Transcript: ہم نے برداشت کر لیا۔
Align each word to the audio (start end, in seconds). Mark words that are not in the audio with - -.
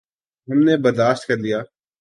ہم 0.47 0.59
نے 0.63 0.73
برداشت 0.77 1.27
کر 1.27 1.37
لیا۔ 1.37 1.59